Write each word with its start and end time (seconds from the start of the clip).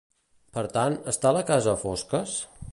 Per 0.57 0.63
tant, 0.77 0.95
està 1.13 1.35
la 1.39 1.45
casa 1.53 1.73
a 1.77 1.79
fosques? 1.85 2.37